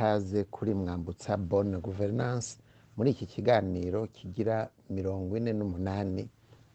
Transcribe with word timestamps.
ikaze 0.00 0.44
kuri 0.44 0.74
mwambutsa 0.74 1.36
bonne 1.36 1.78
guverinance 1.80 2.58
muri 2.96 3.10
iki 3.10 3.26
kiganiro 3.26 4.06
kigira 4.12 4.68
mirongo 4.90 5.36
ine 5.36 5.52
n'umunani 5.56 6.28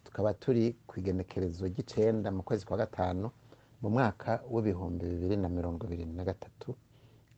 tukaba 0.04 0.34
turi 0.34 0.74
ku 0.88 0.98
igenekerezo 1.00 1.66
ry'icenda 1.70 2.32
mu 2.34 2.42
kwezi 2.44 2.66
kwa 2.66 2.78
gatanu 2.78 3.30
mu 3.82 3.90
mwaka 3.90 4.42
w'ibihumbi 4.50 5.06
bibiri 5.06 5.38
na 5.38 5.50
mirongo 5.50 5.86
ibiri 5.86 6.06
na 6.06 6.24
gatatu. 6.26 6.74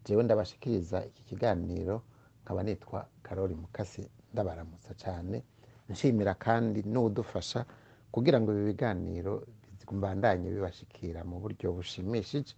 Jewe 0.06 0.24
ndabashikiriza 0.24 1.06
iki 1.06 1.24
kiganiro 1.24 2.02
nkaba 2.44 2.64
nitwa 2.64 3.08
karori 3.24 3.56
mukasi 3.56 4.08
ndabaramutsa 4.34 4.94
cyane 4.96 5.44
nshimira 5.90 6.34
kandi 6.40 6.80
n'udufasha 6.88 7.66
kugira 8.12 8.40
ngo 8.42 8.52
ibi 8.56 8.64
biganiro 8.72 9.44
mbandanye 9.92 10.48
bibashikira 10.50 11.24
mu 11.28 11.40
buryo 11.44 11.72
bushimishije. 11.76 12.56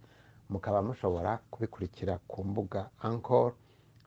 Mukaba 0.50 0.82
mushobora 0.82 1.38
kubikurikira 1.50 2.18
ku 2.28 2.44
mbuga 2.44 2.90
Anchor, 3.02 3.52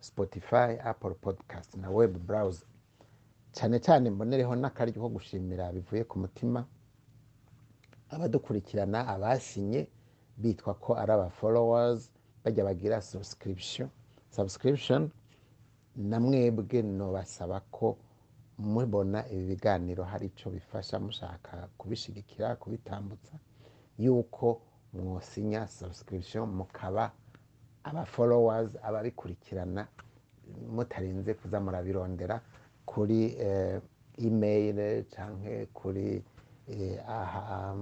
Spotify, 0.02 0.80
Apple 0.84 1.14
Podcast 1.20 1.76
na 1.78 1.90
web 1.90 2.18
browser. 2.28 2.68
Cyane 3.52 3.80
cyane 3.80 4.10
mbonereho 4.10 4.56
n'akaryo 4.56 5.02
ko 5.02 5.10
gushimira 5.10 5.72
bivuye 5.74 6.04
ku 6.04 6.20
mutima 6.20 6.66
abadukurikirana 8.10 9.08
abasinye 9.08 9.88
bitwa 10.38 10.74
ko 10.74 10.94
ari 11.02 11.12
aba 11.12 11.30
followers 11.30 12.12
bajya 12.44 12.64
bagira 12.64 13.02
subscription 14.32 15.10
na 15.96 16.20
mwebwe 16.20 16.82
nobasaba 16.82 17.60
ko 17.72 17.98
mubona 18.58 19.28
ibi 19.30 19.46
biganiro 19.56 20.04
hari 20.04 20.26
ico 20.32 20.50
bifasha 20.50 21.00
mushaka 21.00 21.68
kubishigikira 21.78 22.56
kubitambutsa 22.56 23.34
yuko 24.00 24.62
mwosinya 24.94 25.68
subscription 25.68 26.50
mukaba 26.50 27.12
aba 27.84 28.06
followers 28.06 28.70
ababikurikirana 28.84 29.88
mutarinze 30.76 31.34
kuza 31.34 31.60
murabirondera 31.60 32.42
kuri 32.86 33.36
eh, 33.40 33.82
email 34.18 35.04
canke 35.14 35.66
kuri 35.74 36.24
eh, 36.68 37.00
aha 37.10 37.76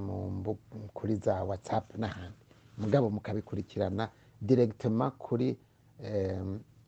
kuri 0.94 1.16
za 1.16 1.44
whatsapp 1.44 1.96
n'ahandi. 1.98 2.38
Mugabo 2.78 3.10
mukabikurikirana 3.10 4.10
directement 4.42 5.14
kuri 5.18 5.58
eh, 6.04 6.42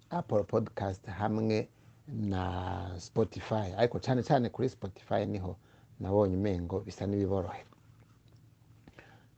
apple 0.10 0.44
podcast 0.44 1.06
hamwe 1.08 1.70
na 2.08 2.44
spotify. 3.00 3.74
Ariko 3.78 4.00
cyane 4.00 4.24
cyane 4.24 4.50
kuri 4.50 4.70
spotify 4.70 5.26
ni 5.26 5.40
ho 5.40 5.56
nabonye 6.00 6.36
umengo 6.36 6.80
bisa 6.80 7.08
n'ibiborohera. 7.08 7.70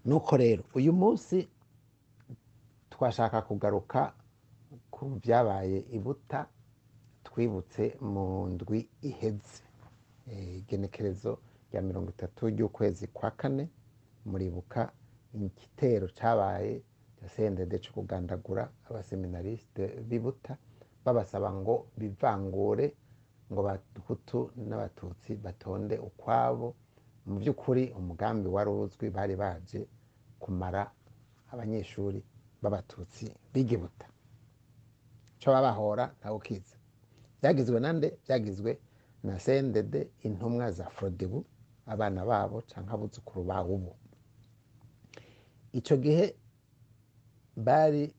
Nuko 0.05 0.37
rero 0.37 0.63
uyu 0.75 0.93
munsi 0.93 1.47
twashaka 2.89 3.41
kugaruka 3.41 4.13
ku 4.91 5.05
byabaye 5.21 5.77
ibuta 5.97 6.39
twibutse 7.25 7.83
mu 8.01 8.25
ndwi 8.53 8.79
iheze 9.01 9.63
Eh, 10.31 10.57
igenekerezo 10.61 11.31
rya 11.69 11.81
mirongo 11.81 12.09
itatu 12.15 12.47
ry'ukwezi 12.53 13.07
kwa 13.07 13.31
kane 13.31 13.65
muribuka 14.25 14.91
igitero 15.33 16.07
cyabaye 16.17 16.81
cya 17.17 17.27
sendede 17.29 17.79
cyo 17.83 17.91
kugandagura 17.93 18.63
abaseminarisite 18.87 19.83
b'ibuta 20.07 20.53
babasaba 21.05 21.49
ngo 21.59 21.75
bivangure 21.97 22.87
ngo 23.51 23.59
abahutu 23.65 24.39
n'abatutsi 24.67 25.35
batonde 25.35 25.95
ukwabo 25.97 26.75
mu 27.25 27.35
by'ukuri 27.39 27.83
umugambi 27.99 28.47
wari 28.55 28.69
uzwi 28.69 29.07
bari 29.09 29.35
baje 29.35 29.79
kumara 30.41 30.91
abanyeshuri 31.51 32.19
b'abatutsi 32.61 33.25
b'igibuta 33.53 34.05
cyo 35.39 35.49
babahora 35.53 36.05
ntawe 36.19 36.35
ukiza 36.37 36.75
byagizwe 37.39 37.77
nande 37.79 38.07
byagizwe 38.23 38.71
na 39.23 39.39
sendede 39.39 40.01
intumwa 40.25 40.71
za 40.71 40.85
frodebu 40.89 41.39
abana 41.85 42.25
babo 42.25 42.61
cyangwa 42.69 42.93
abuzukuru 42.93 43.41
babo 43.43 43.73
ubu. 43.75 43.91
Icyo 45.73 45.95
gihe 45.97 46.25
bari 47.55 48.13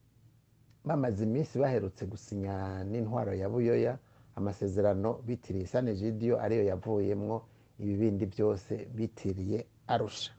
bamaze 0.85 1.23
iminsi 1.23 1.59
baherutse 1.59 2.05
gusinya 2.05 2.83
n'intwaro 2.83 3.33
ya 3.33 3.47
buyoya 3.49 3.93
amasezerano 4.35 5.13
bitiriye 5.27 5.67
sanegidiyo 5.67 6.35
ariyo 6.43 6.63
yavuyemwo 6.71 7.37
ibibindi 7.79 8.25
byose 8.25 8.85
bitiriye 8.95 9.59
arusha. 9.87 10.31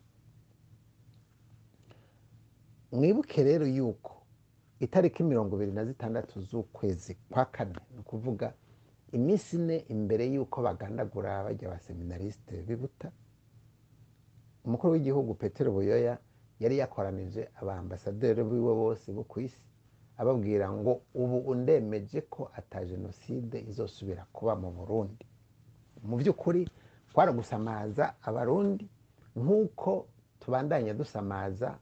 Mwibuke 2.93 3.43
rero 3.43 3.67
yuko 3.67 4.13
itariki 4.81 5.23
mirongo 5.23 5.57
ibiri 5.57 5.73
na 5.73 5.85
zitandatu 5.85 6.41
z'ukwezi 6.41 7.17
kwa 7.31 7.45
kane 7.45 7.75
ni 7.93 7.99
ukuvuga 8.01 8.55
iminsi 9.13 9.57
ine 9.57 9.77
imbere 9.89 10.25
y'uko 10.33 10.63
bagandagura 10.63 11.45
bajya 11.45 11.69
abaseminarisite 11.69 12.63
b'ibuta 12.67 13.11
umukuru 14.65 14.93
w'igihugu 14.93 15.35
petero 15.35 15.73
buyoya 15.73 16.19
yari 16.61 16.79
yakoranije 16.79 17.49
abambasaderi 17.61 18.43
biwe 18.45 18.75
bose 18.75 19.13
bo 19.13 19.23
ku 19.25 19.41
isi 19.41 19.59
ababwira 20.17 20.71
ngo 20.73 21.01
ubu 21.15 21.39
undemeje 21.51 22.21
ko 22.31 22.51
ata 22.55 22.85
jenoside 22.87 23.59
izosubira 23.71 24.27
kuba 24.33 24.55
mu 24.57 24.71
burundi. 24.71 25.25
Mu 26.07 26.15
by'ukuri 26.17 26.69
kwari 27.15 27.33
gusamaza 27.33 28.15
abarundi 28.27 28.87
nk'uko 29.39 30.07
tubandanya 30.43 30.93
dusamaza 30.95 31.79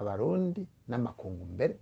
abarundi 0.00 0.66
n'amakungu 0.88 1.44
mbere 1.54 1.74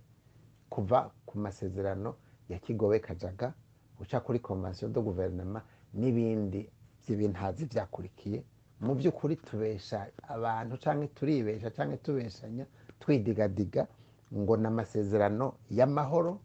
kuva 0.69 1.09
ku 1.25 1.37
masezerano 1.37 2.15
ya 2.49 2.59
kigobe 2.59 2.99
kajaga 2.99 3.53
uca 3.99 4.17
kuri 4.25 4.39
convention 4.39 4.93
de 4.93 4.99
guverinoma 5.01 5.61
n'ibindi 5.93 6.69
by'ibintazi 7.01 7.65
byakurikiye. 7.65 8.39
Mu 8.81 8.95
by'ukuri 8.95 9.35
tubesha 9.35 10.07
abantu 10.29 10.77
cyangwa 10.77 11.07
turibesha 11.13 11.69
cyangwa 11.75 11.97
tubeshanya 11.97 12.65
twidigadiga 12.99 13.87
ngo 14.33 14.53
ni 14.57 14.67
amasezerano 14.67 15.53
y'amahoro 15.69 16.39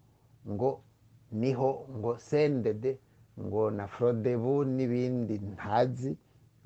ngo 0.49 0.71
ni 1.33 1.53
ho 1.55 1.87
ngo 1.97 2.19
sendede 2.19 2.99
ngo 3.41 3.71
na 3.71 3.87
frodebu 3.89 4.65
n'ibindi 4.65 5.39
ntazi 5.39 6.17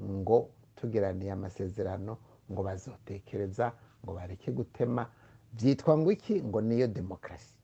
ngo 0.02 0.48
tugeraniye 0.76 1.32
amasezerano 1.32 2.16
ngo 2.50 2.60
bazotekereza 2.62 3.72
ngo 4.04 4.10
bareke 4.14 4.50
gutema. 4.52 5.06
Byitwa 5.52 5.98
ngo 5.98 6.12
iki? 6.12 6.42
Ngo 6.42 6.60
niyo 6.60 6.86
demokarasi. 6.88 7.54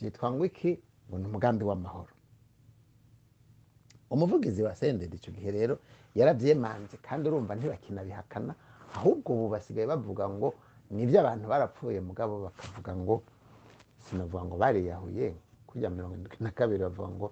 Byitwa 0.00 0.32
ngo 0.32 0.44
iki? 0.46 0.70
Ngo 1.08 1.16
ni 1.18 1.26
umugambi 1.26 1.64
w'amahoro. 1.64 2.12
Umuvugizi 4.10 4.62
wa 4.62 4.74
sendede 4.74 5.16
icyo 5.16 5.32
gihe 5.32 5.50
rero 5.50 5.78
yarabyemanze 6.14 6.96
kandi 7.06 7.28
urumva 7.28 7.54
ntibakinabihakana 7.54 8.54
ahubwo 8.96 9.28
ubu 9.36 9.46
basigaye 9.52 9.86
bavuga 9.86 10.24
ngo 10.28 10.54
ni 10.90 11.04
byo 11.06 11.20
abantu 11.20 11.44
barapfuye 11.52 12.00
mugabo 12.00 12.34
bakavuga 12.48 12.92
ngo 12.96 13.16
sinavuga 14.08 14.42
ngo 14.48 14.56
bariyahuye. 14.56 15.26
Kujya 15.68 15.90
mirongo 15.92 16.14
irindwi 16.16 16.36
na 16.40 16.50
kabiri 16.50 16.82
bavuga 16.88 17.08
ngo 17.12 17.26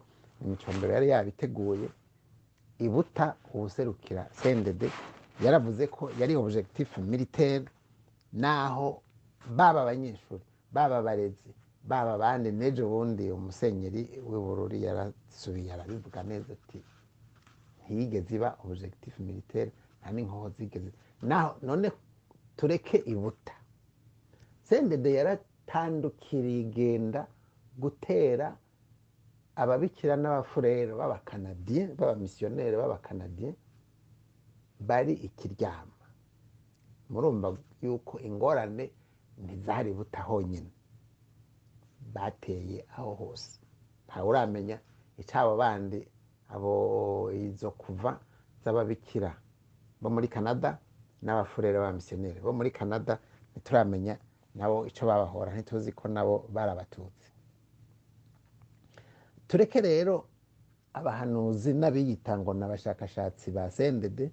imicombero 0.44 0.92
yari 0.92 1.08
yabiteguye. 1.08 1.88
Ibuta 2.78 3.34
ubuserukira 3.54 4.28
sendede 4.32 4.88
yaravuze 5.44 5.86
ko 5.86 6.10
yari 6.20 6.36
objectif 6.36 6.98
militaire 6.98 7.64
naho 8.32 9.02
baba 9.56 9.82
abanyeshuri 9.82 10.44
baba 10.72 10.96
abarezi 10.98 11.50
baba 11.84 12.12
abandi 12.18 12.48
n'ejo 12.52 12.84
bundi 12.88 13.24
umusenyeri 13.30 14.02
w'ibururi 14.28 14.78
yarasubiye 14.86 15.70
arabivuga 15.72 16.22
neza 16.22 16.52
ati 16.58 16.78
ntiyigeze 17.82 18.30
iba 18.36 18.50
objectif 18.68 19.14
militaire 19.18 19.70
nta 20.00 20.08
n'inkoho 20.14 20.48
zigeze. 20.56 20.90
Naho 21.22 21.50
none 21.62 21.88
tureke 22.56 22.98
ibuta. 23.12 23.54
Sendede 24.68 25.10
yaratandukiriye 25.18 26.60
igenda 26.66 27.20
gutera 27.78 28.56
ababikira 29.62 30.14
n'abafurero 30.16 30.92
b'abakanadiye 31.00 31.82
b'abamisiyoneri 31.98 32.76
b'abakanadiye 32.80 33.50
bari 34.88 35.12
ikiryama 35.26 36.04
murumva 37.10 37.48
yuko 37.82 38.14
ingorane 38.28 38.84
ntizari 39.42 39.90
buta 39.98 40.20
honyine 40.28 40.70
bateye 42.14 42.84
aho 42.96 43.14
hose. 43.20 43.60
Ntawe 44.06 44.28
uramenya 44.28 44.76
icyabo 45.20 45.56
bandi 45.56 45.98
abo 46.54 46.72
izo 47.32 47.70
kuva 47.70 48.10
z'ababikira 48.62 49.30
bo 50.00 50.08
muri 50.14 50.28
canada 50.28 50.78
n'abafurere 51.24 51.78
b'abamisiyoneri. 51.78 52.38
Bo 52.40 52.52
muri 52.52 52.70
canada 52.70 53.18
ntituramenya 53.52 54.14
nabo 54.54 54.86
icyo 54.86 55.06
babahora 55.08 55.50
ntituzi 55.52 55.92
ko 55.92 56.08
nabo 56.08 56.34
bari 56.54 56.70
abatutsi 56.72 57.28
tureke 59.48 59.80
rero 59.80 60.26
abahanuzi 60.92 61.74
n'abiyita 61.74 62.38
ngo 62.38 62.54
ni 62.54 62.64
abashakashatsi 62.64 63.50
ba 63.50 63.70
sendede 63.70 64.32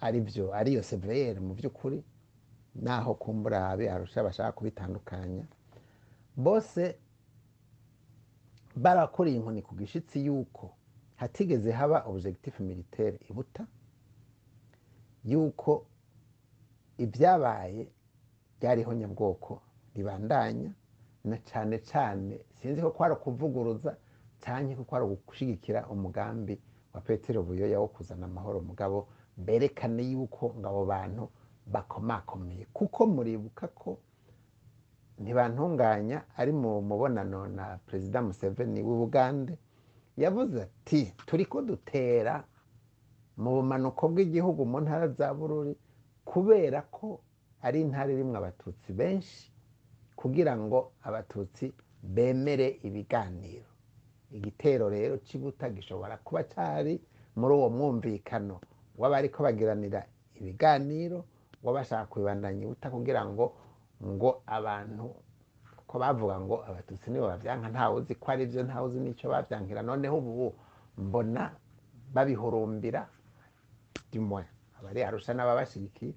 ari 0.00 0.20
byo 0.20 0.44
ariyo 0.54 0.82
seveyeri 0.82 1.40
mu 1.40 1.54
by'ukuri 1.54 2.02
naho 2.74 3.14
kumbura 3.14 3.68
abe 3.70 3.90
arusha 3.90 4.22
bashaka 4.22 4.52
kubitandukanya. 4.52 5.44
Bose 6.36 6.96
barakuriye 8.76 9.36
inkoni 9.36 9.62
ku 9.62 9.74
gishitsi 9.74 10.24
yuko 10.26 10.70
hatigeze 11.16 11.72
haba 11.72 12.04
objectif 12.06 12.60
militaire 12.60 13.18
ibuta 13.30 13.66
yuko 15.24 15.84
ibyabaye 16.98 17.88
byariho 18.60 18.92
nyabwoko 18.94 19.60
ribandanya 19.94 20.72
na 21.24 21.36
cyane 21.48 21.78
cyane 21.84 22.40
sinzi 22.56 22.80
ko 22.82 22.90
kwari 22.90 23.14
ukuvuguruza 23.14 23.96
cyane 24.44 24.76
ko 24.76 24.84
kwari 24.84 25.04
gushyigikira 25.26 25.86
umugambi 25.88 26.60
wa 26.94 27.00
petero 27.00 27.42
buyoya 27.42 27.80
wo 27.80 27.88
kuzana 27.88 28.26
amahoro 28.26 28.60
mugabo 28.60 29.08
berekane 29.36 30.02
yuko 30.12 30.54
ngo 30.58 30.66
abo 30.68 30.84
bantu 30.84 31.28
bakomakomeye. 31.66 32.66
Kuko 32.72 33.06
muribuka 33.06 33.68
ko 33.68 33.98
ntibantunganya 35.20 36.24
ari 36.36 36.52
mu 36.52 36.80
mubonano 36.82 37.46
na 37.48 37.78
perezida 37.86 38.22
museveni 38.22 38.80
w'ubugande 38.82 39.58
yavuze 40.16 40.62
ati 40.62 41.12
turi 41.26 41.44
ko 41.46 41.62
dutera 41.62 42.44
mu 43.36 43.50
bumanuko 43.60 44.08
bw'igihugu 44.08 44.64
mu 44.66 44.80
ntara 44.80 45.08
za 45.08 45.34
bururi 45.34 45.76
kubera 46.24 46.82
ko 46.88 47.20
ari 47.62 47.80
intara 47.84 48.12
irimo 48.12 48.36
abatutsi 48.40 48.92
benshi 48.92 49.49
kugira 50.20 50.52
ngo 50.56 50.92
abatutsi 51.02 51.72
bemere 52.02 52.68
ibiganiro. 52.84 53.68
Igitero 54.30 54.88
rero 54.88 55.16
cy'ibuta 55.24 55.70
gishobora 55.72 56.16
kuba 56.20 56.44
cyari 56.44 57.00
muri 57.36 57.52
uwo 57.54 57.68
mwumvikano 57.70 58.60
w'abari 59.00 59.28
ko 59.32 59.42
bagiranira 59.42 60.04
ibiganiro 60.38 61.24
w'abashaka 61.64 62.06
kubibandanya 62.12 62.62
ibuta 62.68 62.90
kugira 62.92 63.24
ngo 63.26 63.44
ngo 64.04 64.30
abantu 64.46 65.06
ko 65.88 65.94
bavuga 65.98 66.36
ngo 66.40 66.56
abatutsi 66.68 67.10
nibo 67.10 67.26
babyanka 67.26 67.68
ntawe 67.74 67.94
uzi 68.00 68.14
ko 68.14 68.26
ari 68.32 68.44
byo 68.46 68.62
ntawe 68.62 68.84
uzi 68.88 68.98
n'icyo 69.02 69.26
babyankira 69.32 69.82
noneho 69.82 70.16
ubu 70.22 70.54
mbona 70.98 71.50
babihurumbira 72.14 73.08
dimwe 74.12 74.44
abari 74.78 75.00
arusha 75.04 75.34
n'ababashyigikiye 75.34 76.12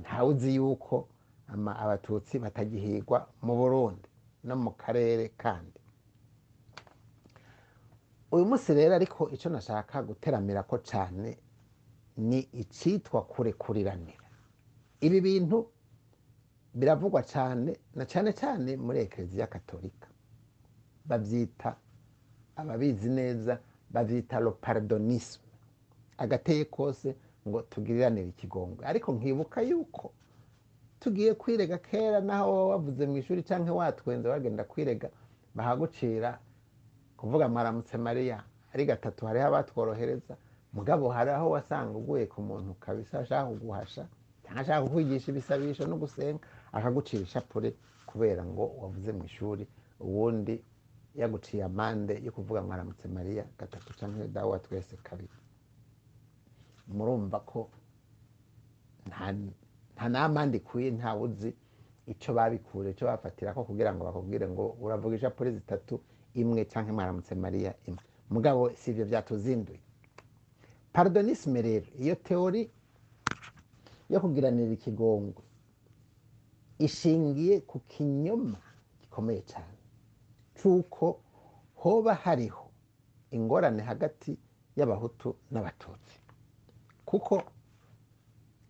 ntawe 0.00 0.28
uzi 0.30 0.50
yuko 0.60 1.08
abatutsi 1.48 2.38
batagihigwa 2.38 3.26
mu 3.42 3.54
burundi 3.56 4.08
no 4.44 4.56
mu 4.56 4.70
karere 4.76 5.28
kandi. 5.36 5.78
Uyu 8.32 8.44
munsi 8.44 8.74
rero 8.74 8.94
ariko 8.94 9.30
icyo 9.30 9.50
nashaka 9.50 10.02
guteramira 10.02 10.62
ko 10.62 10.78
cyane 10.82 11.38
ni 12.16 12.38
icyitwa 12.52 13.22
kurekuriranira 13.22 14.26
ibi 15.00 15.20
bintu 15.20 15.66
biravugwa 16.74 17.22
cyane 17.22 17.76
na 17.94 18.04
cyane 18.04 18.32
cyane 18.32 18.76
muri 18.76 18.98
ekereziya 19.06 19.46
katolika. 19.46 20.08
Babyita 21.06 21.76
ababizi 22.56 23.08
neza 23.08 23.60
babyita 23.90 24.40
lopardonisme. 24.40 25.44
Agateye 26.18 26.64
kose 26.64 27.14
ngo 27.48 27.62
tugiriranire 27.62 28.28
ikigongwe 28.34 28.82
ariko 28.86 29.12
nkibuka 29.12 29.60
yuko 29.62 30.12
tugiye 31.06 31.34
kwirega 31.34 31.78
kera 31.78 32.18
naho 32.20 32.68
wavuze 32.74 33.06
mu 33.06 33.16
ishuri 33.22 33.42
cyangwa 33.46 33.74
watwenze 33.78 34.26
wagenda 34.28 34.64
kwirega 34.66 35.08
bahagucira 35.54 36.38
kuvuga 37.16 37.48
mwaramutse 37.48 37.94
mariya. 37.98 38.42
Ari 38.74 38.84
gatatu 38.90 39.26
hariho 39.26 39.46
abatworohereza. 39.46 40.34
Mugabo 40.72 41.08
hari 41.08 41.30
aho 41.30 41.50
wasanga 41.54 41.94
uguye 41.98 42.26
ku 42.26 42.42
muntu 42.42 42.74
kabisa 42.74 43.18
ashaka 43.22 43.46
kuguhasha 43.54 44.04
cyangwa 44.42 44.60
ashaka 44.62 44.82
kukwigisha 44.82 45.30
ibisabisho 45.30 45.86
no 45.86 45.96
gusenga 45.96 46.42
akagucira 46.74 47.22
ishapure 47.22 47.74
kubera 48.06 48.42
ngo 48.44 48.64
wavuze 48.82 49.12
mu 49.14 49.24
ishuri. 49.30 49.64
Ubundi 50.02 50.58
yaguciye 51.14 51.62
amande 51.64 52.14
yo 52.26 52.32
kuvuga 52.34 52.62
mwaramutse 52.66 53.06
mariya 53.08 53.44
gatatu 53.58 53.94
cyangwa 53.98 54.26
dawe 54.26 54.50
wa 54.50 54.58
twese 54.58 54.96
kabiri. 55.06 55.32
Murumva 56.90 57.40
ko 57.46 57.70
nta 59.06 59.32
n'amande 60.08 60.56
ikwiye 60.60 60.90
ntawe 60.98 61.20
uzi 61.26 61.50
icyo 62.06 62.30
babikure 62.34 62.90
icyo 62.92 63.06
bafatira 63.06 63.54
ko 63.54 63.64
kugira 63.64 63.90
ngo 63.94 64.04
bakubwire 64.04 64.46
ngo 64.48 64.76
uravuga 64.80 65.16
ishapure 65.16 65.50
zitatu 65.52 66.00
imwe 66.34 66.64
cyangwa 66.70 66.92
mwaramutse 66.92 67.34
mariya 67.34 67.74
imwe. 67.88 68.02
Mugabo 68.30 68.70
si 68.74 68.90
ibyo 68.90 69.04
byatuzinduye. 69.06 69.80
Paradonisme 70.92 71.62
rero 71.62 71.86
iyo 71.98 72.14
teori 72.14 72.70
yo 74.10 74.18
kugiranira 74.20 74.72
ikigongwe 74.72 75.42
ishingiye 76.78 77.60
ku 77.64 77.78
kinyoma 77.88 78.58
gikomeye 79.00 79.42
cyane 79.50 79.76
cy'uko 80.56 81.20
hoba 81.74 82.14
hariho 82.14 82.64
ingorane 83.32 83.82
hagati 83.82 84.36
y'abahutu 84.76 85.36
n'abatutsi. 85.50 86.16
Kuko 87.04 87.42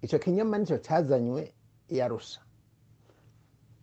icyo 0.06 0.19
kinyoma 0.23 0.58
ni 0.58 0.64
cyo 0.67 0.79
cyazanywe 0.79 1.43
yarusha 1.91 2.41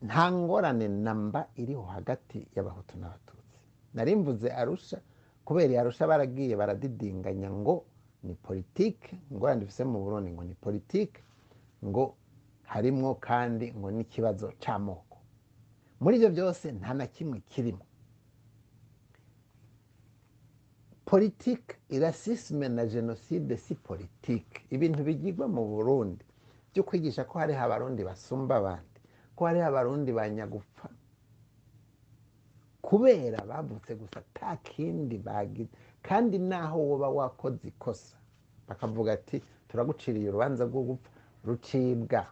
nta 0.08 0.32
ngorane 0.32 0.88
namba 0.88 1.48
iriho 1.56 1.84
hagati 1.96 2.48
y'abahutu 2.56 2.98
n'abatutsi. 3.00 3.58
Nari 3.94 4.16
mvuze 4.16 4.48
arusha 4.52 4.98
kubera 5.46 5.80
arusha 5.82 6.08
baragiye 6.08 6.56
baradidinganya 6.56 7.50
ngo 7.52 7.86
ni 8.24 8.34
politike 8.36 9.16
ingorane 9.32 9.62
dufite 9.64 9.84
mu 9.84 10.00
burundi 10.04 10.32
ngo 10.32 10.44
ni 10.44 10.56
politike 10.56 11.20
ngo 11.86 12.16
harimwo 12.72 13.16
kandi 13.20 13.72
ngo 13.78 13.88
n'ikibazo 13.92 14.52
cy'amoko 14.62 15.18
muri 16.02 16.16
ibyo 16.18 16.30
byose 16.36 16.72
nta 16.72 16.92
na 16.94 17.06
kimwe 17.08 17.40
kirimo 17.52 17.84
politike 21.14 21.76
irasisime 21.90 22.70
na 22.70 22.86
jenoside 22.86 23.58
si 23.58 23.76
politike 23.76 24.66
ibintu 24.70 25.04
bigirwa 25.04 25.48
mu 25.48 25.62
burundi. 25.66 26.26
Byo 26.74 26.84
kwigisha 26.84 27.24
ko 27.30 27.38
hariho 27.40 27.62
abarundi 27.62 28.02
basumba 28.04 28.56
abandi 28.58 28.98
ko 29.36 29.46
hariho 29.46 29.66
abarundi 29.70 30.10
banyagupfa 30.12 30.90
kubera 32.82 33.46
bavutse 33.46 33.94
gusa 33.96 34.20
nta 34.34 34.58
kindi 34.66 35.18
bagize 35.22 35.70
kandi 36.02 36.40
naho 36.42 36.80
woba 36.90 37.10
wakoze 37.10 37.68
ikosa. 37.68 38.18
Bakavuga 38.68 39.14
ati 39.14 39.38
turaguciriye 39.70 40.30
urubanza 40.30 40.66
rwo 40.66 40.82
gupfa 40.82 41.10
rucibwa. 41.46 42.26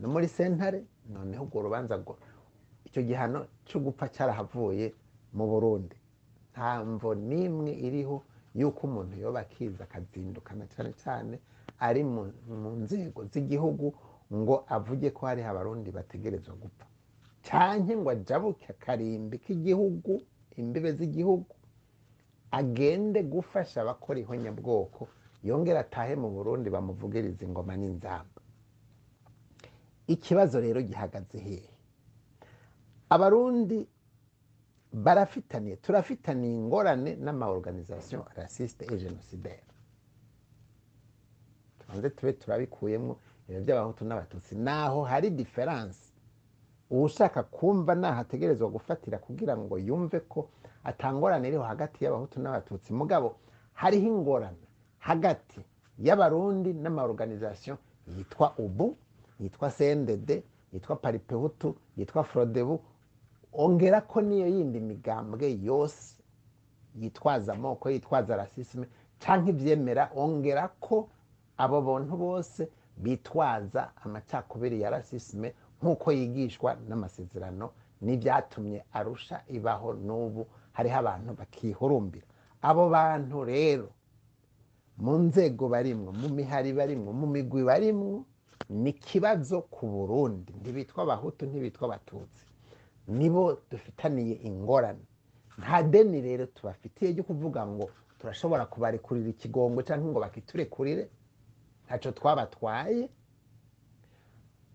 No 0.00 0.08
muri 0.08 0.28
sentare 0.28 0.84
noneho 1.12 1.44
urwo 1.44 1.62
rubanza 1.68 1.96
rwo 2.00 2.16
icyo 2.88 3.02
gihano 3.04 3.44
cyo 3.68 3.76
gupfa 3.84 4.08
cyarahavuye 4.08 4.94
mu 5.36 5.44
burundi. 5.46 5.99
Nta 6.60 6.84
mvo 6.84 7.14
n'imwe 7.16 7.72
iriho 7.86 8.16
y'uko 8.58 8.80
umuntu 8.88 9.14
yoba 9.22 9.40
akiza 9.48 9.84
akazindukana 9.88 10.64
cyane 10.72 10.90
cyane 11.02 11.34
ari 11.86 12.02
mu 12.04 12.70
nzego 12.84 13.20
z'igihugu 13.32 13.86
ngo 14.38 14.54
avuge 14.76 15.08
ko 15.16 15.20
hariho 15.26 15.48
abarundi 15.50 15.88
bategerezwa 15.90 16.52
gupfa. 16.62 16.84
Cyane 17.46 17.96
ngo 17.96 18.10
ajabuke 18.12 18.66
akarimbi 18.76 19.36
k'igihugu 19.44 20.12
imbibe 20.60 20.90
z'igihugu 20.98 21.54
agende 22.52 23.22
gufasha 23.24 23.80
abakora 23.80 24.18
ihonyabwoko 24.20 25.08
yongere 25.48 25.78
atahe 25.80 26.14
mu 26.22 26.28
burundi 26.36 26.68
bamuvugiriza 26.70 27.40
ingoma 27.48 27.72
n'inzamba. 27.80 28.40
Ikibazo 30.06 30.60
rero 30.60 30.82
gihagaze 30.82 31.38
hehe. 31.46 31.70
Abarundi 33.08 33.88
barafitaniye 34.92 35.76
turafitaniye 35.76 36.54
ingorane 36.54 37.16
n'amaorganisation 37.16 38.22
rasiste 38.36 38.82
et 38.84 38.98
genocidaire 38.98 39.64
tubanze 41.78 42.10
tube 42.10 42.32
turabikuyemo 42.32 43.16
ibintu 43.48 43.64
by'abahutu 43.66 44.04
n'abatutsi. 44.04 44.54
Naho 44.56 45.02
hari 45.04 45.30
diferanse 45.30 46.10
ushaka 46.90 47.42
kumva 47.42 47.94
nahategerezwa 47.94 48.68
gufatira 48.70 49.18
kugira 49.18 49.56
ngo 49.56 49.78
yumve 49.78 50.20
ko 50.20 50.50
atangorane 50.84 51.48
iriho 51.48 51.62
hagati 51.62 52.04
y'abahutu 52.04 52.40
n'abatutsi. 52.40 52.92
Mugabo 52.92 53.36
hariho 53.72 54.06
ingorane. 54.06 54.66
Hagati 54.98 55.60
y'abarundi 55.98 56.72
n'amaorganisation 56.74 57.76
yitwa 58.16 58.54
ubu 58.58 58.96
yitwa 59.40 59.70
cndd 59.70 60.42
yitwa 60.72 60.96
paripehutu 60.96 61.76
yitwa 61.96 62.24
frodebu 62.24 62.80
ongera 63.52 64.00
ko 64.00 64.20
niyo 64.20 64.46
yindi 64.48 64.80
migambwe 64.80 65.58
yose 65.62 66.16
yitwaza 67.00 67.52
amoko 67.54 67.90
yitwaza 67.90 68.36
rasisme 68.36 68.86
cyangwa 69.22 69.48
ibyemera 69.50 70.10
ongera 70.16 70.68
ko 70.80 71.08
abo 71.56 71.78
bantu 71.82 72.14
bose 72.16 72.68
bitwaza 72.96 73.90
amacakubiri 74.04 74.80
ya 74.80 74.90
rasisme 74.90 75.54
nk'uko 75.80 76.12
yigishwa 76.12 76.76
n'amasezerano 76.88 77.70
n'ibyatumye 78.04 78.84
arusha 78.92 79.42
ibaho 79.48 79.92
n'ubu 80.06 80.46
hariho 80.72 80.96
abantu 81.02 81.30
bakihurumbira. 81.38 82.26
Abo 82.62 82.88
bantu 82.88 83.44
rero 83.44 83.88
mu 85.00 85.14
nzego 85.28 85.68
barimwo 85.68 86.12
mu 86.12 86.28
mihari 86.28 86.72
barimwo 86.72 87.10
mu 87.12 87.26
migwi 87.26 87.62
barimwo 87.64 88.24
ni 88.68 88.90
ikibazo 88.92 89.62
ku 89.72 89.86
burundi. 89.86 90.52
Ntibitwa 90.60 91.02
abahutu 91.04 91.46
ntibitwa 91.48 91.84
abatutsi 91.88 92.44
nibo 93.10 93.58
dufitaniye 93.70 94.34
ingorane. 94.48 95.04
Nta 95.58 95.82
deni 95.82 96.20
rero 96.20 96.46
tubafitiye 96.46 97.12
ryo 97.12 97.24
kuvuga 97.24 97.66
ngo 97.66 97.90
turashobora 98.18 98.66
kubarekurira 98.66 99.28
ikigongo 99.34 99.82
cyangwa 99.82 100.10
ngo 100.10 100.20
bakiturekurire. 100.20 101.04
Ntacyo 101.84 102.10
twabatwaye. 102.12 103.10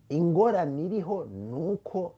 Ingorane 0.09 0.85
iriho 0.85 1.25
ni 1.25 1.53
uko 1.73 2.15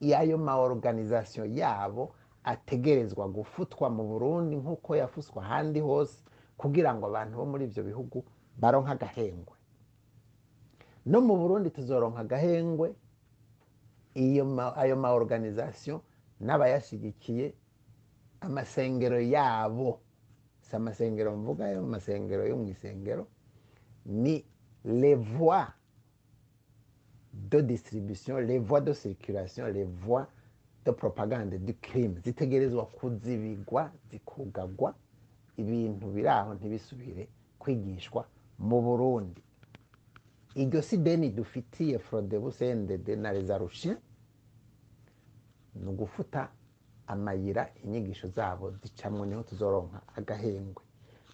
y'ayo 0.00 0.38
ma 0.38 0.56
organization 0.60 1.48
yabo 1.56 2.14
ategerezwa 2.44 3.28
gufutwa 3.28 3.86
mu 3.90 4.02
burundi 4.04 4.56
nk'uko 4.56 4.96
yafuswa 4.96 5.42
ahandi 5.44 5.80
hose 5.80 6.18
kugira 6.58 6.90
ngo 6.94 7.06
abantu 7.06 7.36
bo 7.38 7.44
muri 7.46 7.64
ibyo 7.70 7.82
bihugu 7.86 8.24
baronke 8.60 8.90
agahengwe. 8.92 9.56
No 11.06 11.20
mu 11.20 11.36
burundi 11.36 11.70
tuzoronka 11.70 12.20
agahengwe. 12.20 12.92
Ayo 14.14 14.96
ma 14.96 15.12
organization 15.12 16.00
n'abayashyigikiye 16.40 17.54
amasengero 18.40 19.20
yabo 19.20 20.00
si 20.60 20.76
amasengero 20.76 21.36
mvuga 21.36 21.64
ayo 21.66 21.82
masengero 21.82 22.46
yo 22.46 22.56
mu 22.56 22.68
isengero 22.68 23.26
ni 24.04 24.44
voies 25.14 25.68
de 27.32 27.62
distribution 27.62 28.46
voies 28.60 28.84
de 28.84 28.94
circulation 28.94 29.72
voies 30.04 30.26
de 30.84 30.92
propagande 30.92 31.58
du 31.58 31.74
crime 31.80 32.20
zitegerezwa 32.24 32.86
kuzibigwa 32.86 33.92
zikugagwa 34.10 34.94
ibintu 35.56 36.06
biri 36.06 36.28
aho 36.28 36.54
ntibisubire 36.54 37.28
kwigishwa 37.58 38.26
mu 38.58 38.82
burundi 38.82 39.42
iryo 40.54 40.82
si 40.82 40.96
deni 40.98 41.30
dufitiye 41.30 41.98
frodebu 41.98 42.52
sendede 42.52 43.16
na 43.16 43.32
rezarushe 43.32 43.96
ni 45.74 45.86
ugufuta 45.88 46.48
amayira 47.06 47.70
inyigisho 47.84 48.28
zabo 48.28 48.70
zicamwo 48.70 49.26
ni 49.26 49.34
ho 49.34 49.42
tuzoronka 49.42 50.00
agahengwe. 50.16 50.82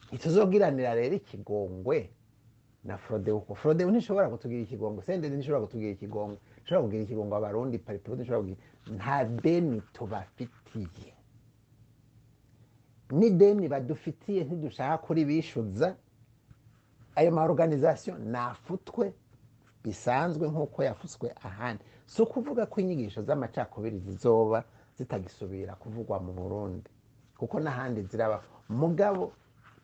Ntituzogiranira 0.09 0.95
rero 0.95 1.15
ikigongwe 1.17 2.11
na 2.85 2.99
frodebu 2.99 3.41
kuko 3.41 3.55
frodebu 3.55 3.91
ntishobora 3.91 4.29
kutugira 4.31 4.63
ikigongwe. 4.63 5.03
Sendede 5.05 5.37
ntishobora 5.37 5.67
kutugira 5.67 5.91
ikigongwe. 5.91 6.39
Ntishobora 6.61 6.83
kugira 6.87 7.03
ikigongwe 7.03 7.37
abarundi 7.39 7.79
paripebu 7.79 8.17
ntishobora 8.17 8.41
kugira 8.43 8.61
nta 8.97 9.25
deni 9.25 9.81
tubafitiye. 9.93 11.13
N'ideni 13.11 13.69
badufitiye 13.69 14.45
ntidushaka 14.45 14.99
kuri 15.07 15.25
bishyuza 15.25 15.97
ayo 17.19 17.31
ma 17.37 17.43
organization 17.51 18.17
nafutwe 18.35 19.05
bisanzwe 19.85 20.45
nk'uko 20.53 20.79
yafutswe 20.89 21.27
ahandi. 21.49 21.83
Si 22.07 22.23
ukuvuga 22.23 22.67
ko 22.71 22.81
inyigisho 22.81 23.21
z'amacakubiri 23.27 23.99
zizoba 24.07 24.65
zitagisubira 24.99 25.73
kuvugwa 25.83 26.17
mu 26.25 26.33
burundi 26.33 26.91
kuko 27.39 27.57
n'ahandi 27.61 28.03
ziraba. 28.11 28.39
Mugabo 28.69 29.33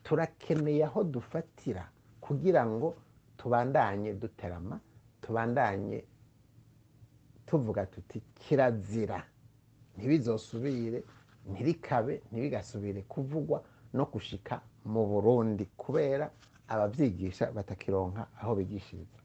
turakeneye 0.04 0.84
aho 0.84 1.00
dufatira 1.04 1.84
kugira 2.20 2.62
ngo 2.66 2.94
tubandanye 3.38 4.12
duterama 4.14 4.76
tubandanye 5.22 6.04
tuvuga 7.46 7.86
tuti 7.86 8.20
kirazira. 8.34 9.22
Ntibizosubire 9.96 11.04
ntirikabe 11.50 12.22
ntibigasubire 12.32 13.02
kuvugwa 13.02 13.62
no 13.94 14.04
gushika 14.12 14.60
mu 14.84 15.02
burundi 15.06 15.64
kubera 15.76 16.30
ababyigisha 16.68 17.52
batakironka 17.52 18.26
aho 18.40 18.54
bigishiriza. 18.54 19.18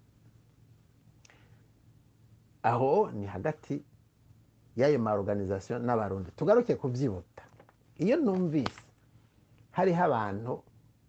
Aho 2.64 3.12
ni 3.12 3.26
hagati 3.26 3.84
y'ayo 4.76 5.00
ma 5.00 5.14
organization 5.14 5.82
n'abarundi. 5.86 6.32
Tugaruke 6.36 6.76
kubyibuta 6.76 7.44
iyo 7.98 8.18
numvise 8.18 8.82
hariho 9.72 10.04
abantu 10.04 10.64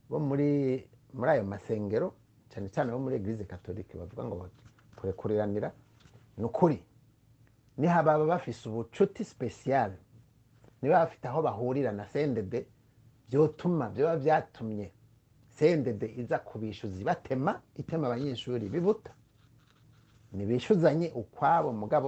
bo 0.08 0.18
muri 0.18 0.87
muri 1.14 1.30
ayo 1.30 1.44
masengero 1.44 2.14
cyane 2.50 2.68
cyane 2.70 2.92
bo 2.92 2.99
muri 2.99 3.16
eglise 3.16 3.44
katolike 3.44 3.99
bavuga 3.99 4.25
ngo 4.25 4.49
kurekuriranira 4.96 5.72
ni 6.38 6.44
ukuri. 6.44 6.78
Niho 7.78 8.02
baba 8.02 8.25
bafise 8.26 8.68
ubucuti 8.68 9.25
special. 9.25 9.92
Niba 10.82 10.99
bafite 11.04 11.25
aho 11.28 11.42
bahurira 11.42 11.92
na 11.92 12.06
sendede 12.06 12.66
byotuma 13.28 13.88
byaba 13.90 14.16
byatumye 14.16 14.92
sendede 15.61 16.07
iza 16.17 16.38
kubishyuza 16.40 16.97
ibatema 17.00 17.61
itema 17.76 18.07
abanyeshuri 18.09 18.69
bibuta. 18.73 19.12
Ntibishyuzanye 20.33 21.09
ukwabo 21.14 21.73
mugabo 21.73 22.07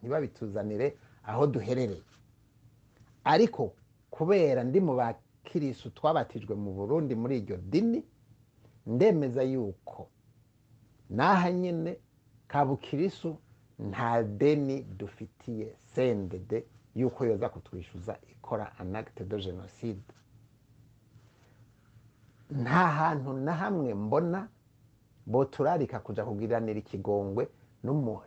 ntibabituzanire 0.00 0.96
aho 1.26 1.46
duherereye. 1.46 2.02
Ariko 3.24 3.74
kubera 4.10 4.62
ndi 4.64 4.78
mu 4.80 4.94
bakirisu 5.00 5.90
twabatijwe 5.90 6.54
mu 6.54 6.70
burundi 6.78 7.14
muri 7.14 7.34
iryo 7.42 7.56
dini 7.56 8.00
ndemeza 8.86 9.42
yuko 9.42 10.08
n'aha 11.10 11.50
nyine 11.52 11.92
kabukirisu 12.48 13.30
nta 13.90 14.22
deni 14.22 14.82
dufitiye 14.98 15.66
sendede 15.92 16.58
yuko 16.94 17.24
yoza 17.24 17.48
kutwishyuza 17.48 18.18
ikora 18.32 18.78
anagite 18.78 19.24
de 19.24 19.36
jenoside 19.40 20.02
nta 22.50 22.86
hantu 22.88 23.32
na 23.32 23.52
hamwe 23.52 23.94
mbona 23.94 24.48
boturarika 25.26 25.98
kuja 26.00 26.24
kugiranira 26.24 26.78
ikigongwe 26.78 27.48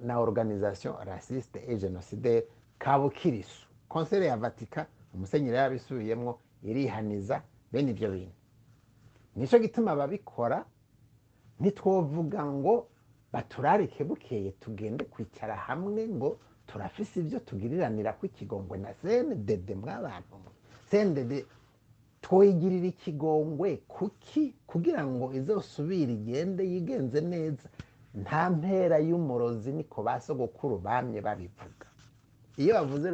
na 0.01 0.19
organisation 0.19 0.95
raciste 1.05 1.59
et 1.67 1.77
génocidaire 1.79 2.43
kabukirisu. 2.79 3.67
Konsere 3.89 4.25
ya 4.25 4.37
vatika 4.37 4.85
umusenyeri 5.13 5.57
yabisubiyemwo 5.57 6.39
irihaniza 6.63 7.41
bene 7.71 7.91
ivyo 7.91 8.11
bintu. 8.11 8.35
Nico 9.35 9.59
gituma 9.59 9.91
ababikora 9.91 10.65
ntitwovuga 11.59 12.45
ngo 12.45 12.87
baturarike 13.33 14.03
bukeye 14.03 14.51
tugende 14.51 15.05
kwicara 15.05 15.55
hamwe 15.55 16.07
ngo 16.07 16.37
turafise 16.67 17.19
ibyo 17.19 17.39
tugiriranira 17.39 18.13
ko 18.13 18.25
ikigongwe 18.25 18.77
na 18.77 18.93
sendede 18.93 19.75
mw'abantu. 19.75 20.35
Sendede 20.89 21.45
twoyigirira 22.23 22.87
ikigongwe 22.93 23.69
kuki? 23.93 24.43
Kugira 24.67 25.01
ngo 25.11 25.25
izosubire 25.39 26.11
igende 26.19 26.63
yigenze 26.71 27.19
neza. 27.21 27.67
Nta 28.21 28.41
mpera 28.49 28.97
y'umurozi 29.09 29.71
niko 29.77 30.03
ba 30.07 30.19
sogokuru 30.25 30.77
bamye 30.85 31.19
babivuga. 31.21 31.87
Iyo 32.61 32.71
bavuze 32.77 33.07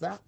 ça 0.00 0.18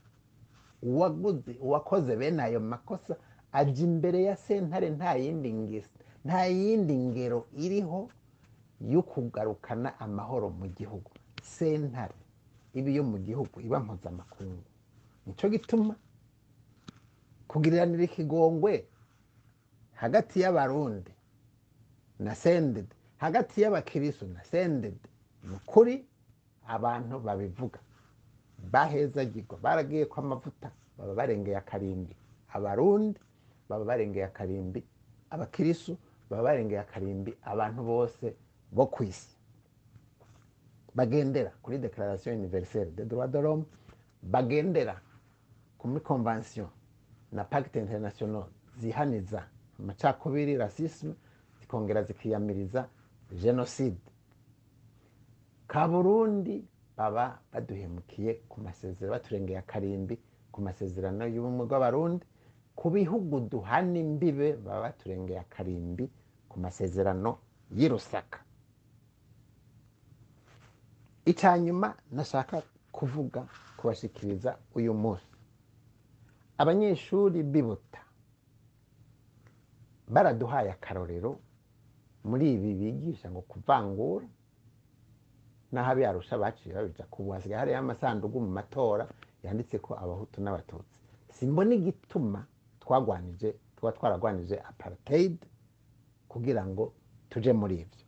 uwaguze 0.83 1.53
uwakoze 1.61 2.17
bene 2.17 2.43
ayo 2.43 2.61
makosa 2.61 3.17
ajya 3.53 3.85
imbere 3.85 4.23
ya 4.29 4.37
sentare 4.37 4.91
nta 4.91 5.15
yindi 5.15 5.53
ngesi 5.53 5.91
nta 6.25 6.47
yindi 6.47 6.95
ngero 6.97 7.47
iriho 7.65 8.09
yo 8.81 9.03
kugarukana 9.03 9.99
amahoro 10.01 10.51
mu 10.51 10.67
gihugu. 10.77 11.11
Sentare 11.43 12.15
iba 12.75 12.91
iyo 12.91 13.03
mu 13.05 13.19
gihugu 13.19 13.61
iba 13.61 13.81
mpuzamakungu. 13.81 14.63
Nicyo 15.27 15.49
gituma 15.49 15.95
kugiriranira 17.53 18.03
ikigongwe 18.09 18.85
hagati 19.95 20.41
y'abarundi 20.41 21.13
na 22.19 22.35
sendede 22.35 22.95
hagati 23.21 23.61
y'abakirisu 23.63 24.27
na 24.27 24.43
sendede 24.45 25.09
ni 25.45 25.55
ukuri 25.57 26.05
abantu 26.67 27.19
babivuga 27.21 27.79
bahezagirwa 28.73 29.59
baragiye 29.63 30.05
ko 30.07 30.21
amavuta 30.21 30.71
baba 30.99 31.15
barengeye 31.15 31.57
akarimbi 31.57 32.15
abarundi 32.55 33.21
baba 33.69 33.85
barengeye 33.85 34.25
akarimbi 34.25 34.81
abakirisu 35.31 35.97
baba 36.31 36.43
barengeye 36.43 36.81
akarimbi 36.81 37.35
abantu 37.45 37.83
bose 37.85 38.35
bo 38.73 38.87
ku 38.87 39.05
isi 39.05 39.37
bagendera 40.95 41.51
kuri 41.63 41.79
declaration 41.79 42.35
universelle 42.39 42.91
de 42.97 43.05
droit 43.05 43.29
de 43.29 43.39
l'homme 43.41 43.65
bagendera 44.23 44.97
kuri 45.79 46.01
convention 46.01 46.69
na 47.33 47.45
pacte 47.45 47.79
international 47.81 48.45
zihaniza 48.79 49.47
amacakubiri 49.79 50.57
racisme 50.57 51.15
zikongera 51.61 52.03
zikiyamiriza 52.03 52.89
genocide 53.43 54.01
ka 55.67 55.89
burundi 55.89 56.65
baba 56.97 57.39
baduhemukiye 57.53 58.35
ku 58.49 58.61
masezerano 58.61 59.13
baturengeye 59.13 59.59
akarimbi 59.59 60.19
ku 60.53 60.61
masezerano 60.61 61.25
y'ubumwe 61.27 61.65
bw'abarundi. 61.67 62.27
Ku 62.77 62.91
bihugu 62.91 63.41
duhana 63.41 63.99
imbibe 63.99 64.53
baba 64.61 64.81
baturengeye 64.93 65.41
akarimbi 65.41 66.05
ku 66.49 66.61
masezerano 66.61 67.39
y'i 67.73 67.89
rusaka 67.89 68.39
icya 71.25 71.59
nyuma 71.59 71.95
nashaka 72.13 72.63
kuvuga 72.93 73.47
kubashikiriza 73.77 74.59
uyu 74.75 74.95
munsi. 74.95 75.32
Abanyeshuri 76.59 77.43
bibuta. 77.43 78.01
Baraduhaye 80.09 80.71
akarorero 80.73 81.39
muri 82.25 82.53
ibi 82.55 82.71
bigisha 82.81 83.31
ngo 83.31 83.41
kuvangura. 83.51 84.27
N'aho 85.73 85.91
abiyarusha 85.93 86.39
baciye 86.39 86.75
babija 86.75 87.05
kubu 87.11 87.31
hasigaye 87.33 87.59
hariyo 87.61 87.79
amasanduku 87.79 88.37
mu 88.41 88.51
matora 88.59 89.05
yanditse 89.43 89.79
ko 89.81 89.95
abahutu 89.97 90.41
n'abatutsi. 90.45 90.99
Simbona 91.33 91.73
igituma 91.75 92.41
twagwanije 92.81 93.49
tuba 93.77 93.93
twaragwanije 93.97 94.57
apartheid 94.61 95.39
kugira 96.29 96.63
ngo 96.67 96.93
tuje 97.31 97.53
muri 97.53 97.75
ibyo. 97.83 98.05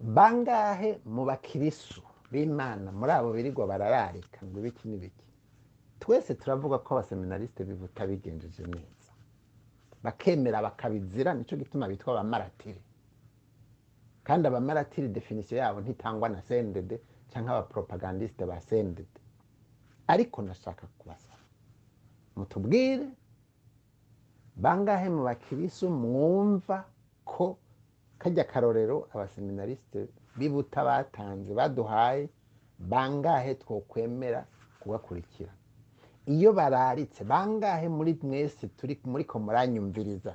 Bangahe 0.00 1.00
mu 1.04 1.24
bakirisu 1.26 2.02
b'imana? 2.30 2.92
Muri 2.92 3.12
abo 3.12 3.28
birirwa 3.34 3.66
barararika 3.66 4.38
ngo 4.46 4.56
ibiki 4.62 4.84
n'ibiki? 4.88 5.25
Twese 6.00 6.34
turavuga 6.34 6.78
ko 6.78 6.94
abaseminarisite 6.94 7.64
bibuta 7.64 8.06
bigenjeje 8.06 8.62
neza. 8.66 9.10
Bakemera 10.02 10.62
bakabizira 10.62 11.34
ni 11.34 11.44
cyo 11.44 11.56
gituma 11.56 11.88
bitwa 11.88 12.12
abamaratiri. 12.14 12.80
Kandi 14.24 14.48
abamaratiri 14.48 15.08
definisiyo 15.08 15.58
yabo 15.58 15.80
ntitangwa 15.80 16.28
na 16.28 16.42
sendede 16.42 17.00
cyangwa 17.30 17.52
abaporopagandisite 17.56 18.44
ba 18.46 18.60
sendede. 18.60 19.20
Ariko 20.06 20.42
nashaka 20.42 20.86
kubasaba 20.98 21.42
mutubwire 22.36 23.08
bangahe 24.56 25.08
mu 25.10 25.22
bakirisu 25.24 25.90
mwumva 25.90 26.84
ko 27.24 27.58
kajya 28.18 28.44
karorero 28.44 29.08
abaseminarisite 29.14 30.08
bibuta 30.38 30.84
batanze 30.84 31.54
baduhaye 31.54 32.28
bangahe 32.78 33.54
twokwemera 33.54 34.46
kugakurikira? 34.80 35.52
Iyo 36.26 36.52
bararitse 36.52 37.24
bangahe 37.24 37.88
muri 37.88 38.18
mwese 38.22 38.68
turi 38.76 39.00
muri 39.04 39.24
ko 39.24 39.38
muranyumviriza 39.38 40.34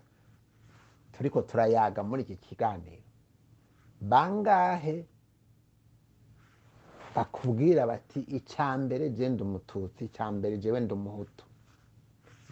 turiko 1.13 1.41
turayaga 1.41 2.03
muri 2.03 2.21
iki 2.23 2.35
kiganiro. 2.35 3.03
Bangahe? 4.01 5.05
Bakubwira 7.15 7.85
bati 7.87 8.19
icya 8.37 8.77
mbere 8.77 9.09
je 9.11 9.29
ndi 9.29 9.43
umututsi 9.43 10.01
icya 10.07 10.31
mbere 10.31 10.57
jewe 10.57 10.79
ndi 10.79 10.93
umuhutu. 10.93 11.45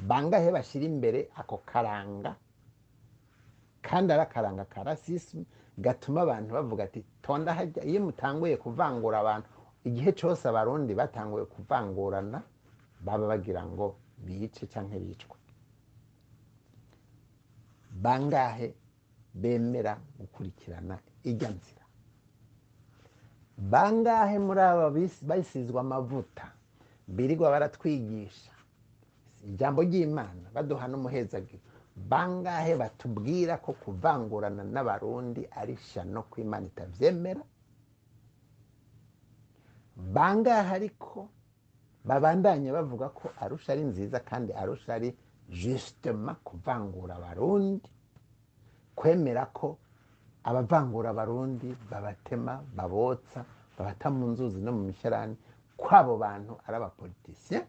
Bangahe 0.08 0.52
bashyira 0.52 0.86
imbere 0.86 1.30
ako 1.36 1.58
karanga? 1.66 2.36
Kandi 3.82 4.14
ari 4.14 4.22
akaranga 4.28 4.66
ka 4.68 4.84
rasismu 4.84 5.46
gatuma 5.80 6.22
abantu 6.22 6.54
bavuga 6.54 6.84
ati 6.84 7.04
tonda 7.24 7.54
hajya 7.56 7.84
iyo 7.88 8.00
mutanguye 8.06 8.58
kuvangura 8.60 9.20
abantu 9.24 9.48
igihe 9.88 10.12
cyose 10.20 10.44
abarundi 10.48 10.92
batanguye 10.94 11.46
kuvangurana 11.48 12.42
baba 13.06 13.26
bagira 13.28 13.62
ngo 13.66 13.96
bice 14.26 14.68
cyangwa 14.68 15.00
bicwe 15.00 15.38
bangahe 18.04 18.74
bemera 19.34 19.94
gukurikirana 20.20 21.00
ijya 21.24 21.50
nzira? 21.50 21.84
Bangahe 23.58 24.38
muri 24.40 24.62
aba 24.62 24.90
basizwe 25.30 25.80
amavuta? 25.80 26.46
Birirwa 27.08 27.50
baratwigisha. 27.52 28.52
Ijambo 29.50 29.82
ry'imana 29.84 30.48
baduha 30.54 30.88
n'umuhezagiro. 30.88 31.60
Bangahe 31.96 32.76
batubwira 32.80 33.58
ko 33.60 33.74
kuvangurana 33.74 34.64
n'abarundi 34.64 35.42
ari 35.52 35.76
shano 35.78 36.24
ko 36.30 36.40
imana 36.42 36.66
itabyemera 36.72 37.44
bangahe 39.96 40.72
ariko 40.80 41.28
babandanya 42.06 42.74
bavuga 42.74 43.10
ko 43.10 43.30
arusha 43.40 43.74
ari 43.74 43.84
nziza 43.84 44.20
kandi 44.20 44.54
arusha 44.54 44.94
ari 44.96 45.10
jusitema 45.50 46.36
kuvangura 46.44 47.16
abarundi. 47.16 47.90
Kwemera 48.96 49.46
ko 49.46 49.78
abavangura 50.44 51.10
abarundi 51.10 51.76
babatema 51.92 52.64
babotsa 52.76 53.46
babata 53.78 54.10
mu 54.10 54.28
nzuzi 54.32 54.60
no 54.62 54.72
mu 54.72 54.84
misharani 54.90 55.36
ko 55.78 55.88
abo 55.96 56.18
bantu 56.18 56.54
ari 56.68 56.76
abapolitisiye 56.78 57.60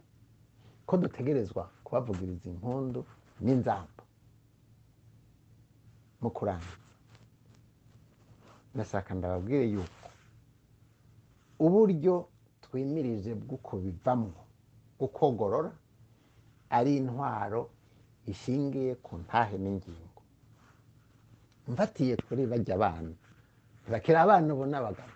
ko 0.87 0.97
dutegerezwa 0.97 1.71
kubavugiriza 1.85 2.47
impundu 2.51 3.05
n'inzamba 3.41 4.03
mu 6.21 6.31
kurangiza 6.31 6.79
ndashaka 8.75 9.15
ndababwire 9.15 9.67
yuko 9.71 10.07
uburyo 11.59 12.27
twimirije 12.71 13.35
bw'uko 13.35 13.77
bivamwo. 13.83 14.41
Gukogorora 15.01 15.73
ari 16.71 16.97
intwaro 17.03 17.71
ishingiye 18.27 18.95
ku 19.03 19.19
ntahe 19.19 19.57
n'ingingo. 19.59 20.21
Mfatiye 21.69 22.17
kuri 22.17 22.47
bajya 22.47 22.75
abana. 22.79 23.11
Bakiri 23.91 24.19
abana 24.19 24.49
ubu 24.55 24.65
n'abagabo 24.71 25.15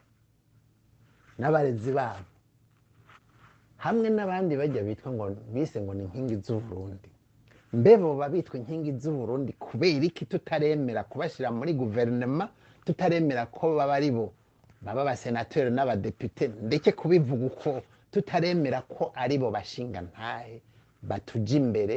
n'abarezi 1.39 1.93
babo. 1.93 2.27
Hamwe 3.85 4.09
n'abandi 4.11 4.53
bajya 4.57 4.83
bitwa 4.83 5.13
ngo 5.13 5.25
bise 5.55 5.79
ngo 5.83 5.93
ni 5.95 6.03
inkingi 6.05 6.37
z'uburundi. 6.45 7.09
Mbe 7.73 7.93
boba 8.03 8.29
bitwa 8.33 8.57
inkingi 8.59 8.93
z'uburundi 8.99 9.53
kubera 9.53 10.05
iki 10.11 10.25
tutaremera 10.27 11.05
kubashyira 11.05 11.51
muri 11.53 11.73
guverinoma 11.75 12.49
tutaremera 12.85 13.47
ko 13.47 13.77
baba 13.77 13.95
ari 13.95 14.11
bo. 14.11 14.33
Baba 14.85 15.01
abasenateri 15.03 15.71
n'abadepite 15.71 16.45
ndeke 16.67 16.93
kubivuga 16.93 17.45
uko 17.51 17.71
tutaremera 18.13 18.83
ko 18.95 19.13
ari 19.23 19.39
bo 19.39 19.49
bashinga 19.51 20.01
ntahe. 20.09 20.57
Batuja 21.09 21.57
imbere 21.61 21.97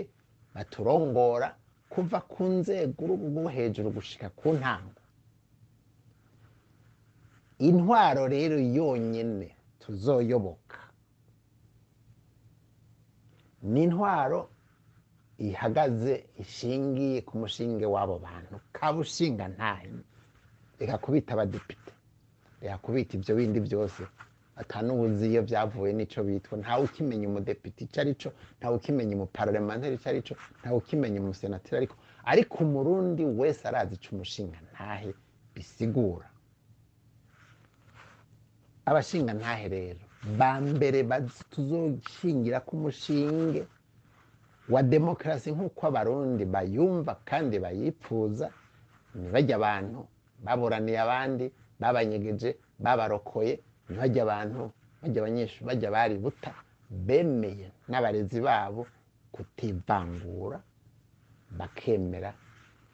baturongora 0.55 1.47
kuva 1.89 2.19
ku 2.31 2.43
nzego 2.57 3.01
rwo 3.07 3.47
hejuru 3.55 3.89
gushika 3.97 4.27
ku 4.39 4.47
ntango. 4.59 5.01
Intwaro 7.67 8.23
rero 8.27 8.57
yonyine 8.59 9.47
tuzoyoboka. 9.81 10.79
Ni 13.71 13.83
intwaro 13.83 14.49
ihagaze 15.37 16.13
ishingiye 16.43 17.21
ku 17.27 17.33
mushinge 17.41 17.85
w'abo 17.93 18.15
bantu. 18.19 18.55
Kabushinga 18.75 19.45
ntahe. 19.55 19.89
Reka 20.79 20.97
kubita 20.97 21.33
abadepite. 21.33 21.91
Reka 22.61 22.77
kubita 22.77 23.11
ibyo 23.17 23.35
bindi 23.35 23.59
byose. 23.67 24.03
Atanubuzi 24.61 25.25
iyo 25.31 25.41
byavuye 25.45 25.93
n'icyo 25.93 26.21
bitwa. 26.25 26.57
Ntawe 26.57 26.83
ukimenya 26.89 27.25
umudepite 27.29 27.79
icyo 27.85 27.99
ari 28.01 28.13
cyo 28.19 28.29
ntawe 28.59 28.75
ukimenya 28.79 29.13
umuparlamentari 29.15 29.95
icyo 29.97 30.09
ari 30.11 30.21
cyo 30.25 30.35
ntawe 30.61 30.77
ukimenya 30.81 31.17
umusenateri 31.21 31.75
ariko 31.77 31.95
ariko 32.31 32.55
umurundi 32.65 33.23
wese 33.39 33.61
arazi 33.69 33.93
icyo 33.97 34.09
umushinga 34.17 34.57
ntahe 34.73 35.09
bisigura. 35.55 36.27
Abashinga 38.89 39.33
ntahe 39.37 39.67
rero. 39.75 40.01
Ba 40.39 40.51
mbere 40.61 40.99
tuzoshingira 41.53 42.59
ku 42.67 42.73
mushinge 42.83 43.61
wa 44.73 44.81
demokarasi 44.83 45.51
nk'uko 45.55 45.81
abarundi 45.87 46.43
bayumva 46.45 47.11
kandi 47.29 47.55
bayipfuza 47.63 48.47
ntibajya 49.15 49.55
abantu 49.59 49.99
baburaniye 50.45 50.99
abandi 51.05 51.45
babanyegeje 51.79 52.49
babarokoye 52.83 53.53
ntibajya 53.89 54.21
abantu 54.25 54.61
bajya 55.01 55.19
abanyeshuri 55.21 55.63
bajya 55.69 55.89
bari 55.95 56.15
buta 56.23 56.51
bemeye 57.07 57.67
n'abarezi 57.89 58.39
babo 58.47 58.81
kutivangura 59.33 60.59
bakemera 61.59 62.33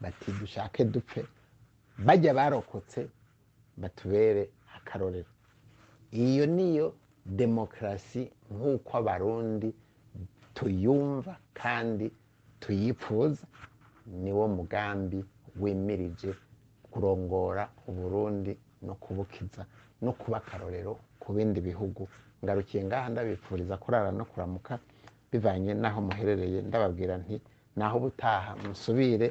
bati 0.00 0.30
dushake 0.40 0.84
dupfe. 0.84 1.24
Bajya 2.06 2.34
barokotse 2.34 3.08
batubere 3.76 4.50
akarorero. 4.76 5.30
Iyo 6.12 6.46
niyo 6.46 6.94
demokarasi 7.26 8.22
nk'uko 8.52 8.90
abarundi 9.00 9.68
tuyumva 10.54 11.32
kandi 11.54 12.06
tuyifuza 12.60 13.46
niwo 14.06 14.48
mugambi 14.48 15.24
wimirije 15.60 16.34
kurongora 16.90 17.64
uburundi 17.88 18.52
no 18.86 18.94
kubukiza 19.02 19.62
no 20.02 20.12
kuba 20.12 20.36
akarorero 20.42 20.92
ku 21.22 21.32
bindi 21.32 21.60
bihugu. 21.60 22.08
Ngarukiye 22.44 22.84
ngaha 22.84 23.08
ndabifuriza 23.08 23.76
kurara 23.82 24.10
no 24.12 24.24
kuramuka 24.24 24.78
bivanye 25.32 25.72
n'aho 25.74 26.00
muherereye. 26.06 26.58
Ndababwira 26.68 27.14
nti 27.22 27.36
naho 27.76 27.94
ubutaha 27.98 28.50
musubire 28.64 29.28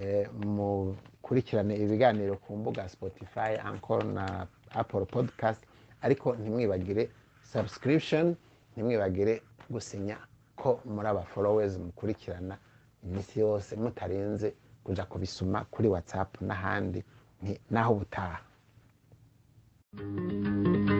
eh, 0.00 0.28
mukurikirane 0.56 1.74
ibiganiro 1.84 2.34
ku 2.44 2.50
mbuga 2.56 2.88
spotify 2.88 3.50
encore 3.68 4.04
na 4.16 4.46
apple 4.80 5.04
podcast. 5.14 5.60
Ariko 6.02 6.26
ntimwibagire 6.36 7.02
subscription 7.52 8.26
ntimwibagire 8.72 9.34
gusinya 9.70 10.16
ko 10.56 10.80
muri 10.84 11.08
aba 11.08 11.24
mukurikirana 11.86 12.54
iminsi 13.04 13.40
yose 13.40 13.76
mutarinze 13.76 14.48
kuja 14.84 15.04
kubisoma 15.04 15.64
kuri 15.72 15.88
whatsapp 15.88 16.30
n'ahandi. 16.40 17.00
Naho 17.70 17.92
ubutaha. 17.94 18.38
Thank 19.96 20.88
you. 20.88 20.93